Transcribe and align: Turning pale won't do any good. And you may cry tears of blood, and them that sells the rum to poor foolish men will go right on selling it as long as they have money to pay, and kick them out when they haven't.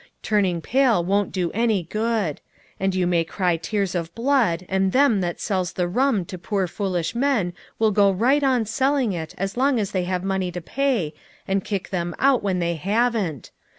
Turning 0.23 0.61
pale 0.61 1.03
won't 1.05 1.31
do 1.31 1.51
any 1.51 1.83
good. 1.83 2.41
And 2.79 2.95
you 2.95 3.05
may 3.05 3.23
cry 3.23 3.55
tears 3.55 3.93
of 3.93 4.15
blood, 4.15 4.65
and 4.67 4.93
them 4.93 5.21
that 5.21 5.39
sells 5.39 5.73
the 5.73 5.87
rum 5.87 6.25
to 6.25 6.39
poor 6.39 6.65
foolish 6.65 7.13
men 7.13 7.53
will 7.77 7.91
go 7.91 8.09
right 8.09 8.43
on 8.43 8.65
selling 8.65 9.13
it 9.13 9.35
as 9.37 9.55
long 9.57 9.79
as 9.79 9.91
they 9.91 10.05
have 10.05 10.23
money 10.23 10.51
to 10.53 10.59
pay, 10.59 11.13
and 11.47 11.63
kick 11.63 11.89
them 11.91 12.15
out 12.17 12.41
when 12.41 12.57
they 12.57 12.77
haven't. 12.77 13.51